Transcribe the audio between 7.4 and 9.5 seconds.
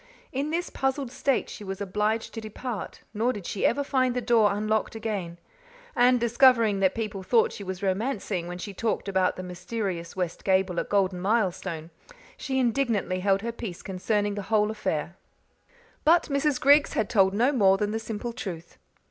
she was romancing when she talked about the